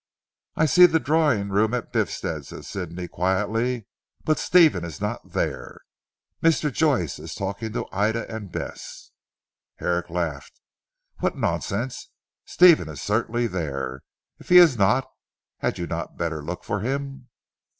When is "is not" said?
4.83-5.33, 14.57-15.07